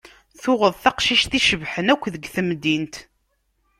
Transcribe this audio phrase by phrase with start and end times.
[0.41, 2.95] Tuɣeḍ taqcict icebḥen akk deg temdint.